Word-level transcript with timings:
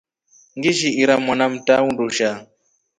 Ngiishi 0.57 0.89
ira 1.01 1.13
mwana 1.23 1.45
mta 1.53 1.75
undushaa. 1.87 2.37